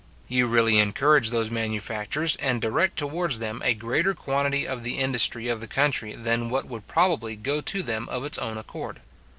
[0.27, 5.47] You really encourage those manufactures, and direct towards them a greater quantity of the industry
[5.47, 9.01] of the country than what would properly go to them of its own accord.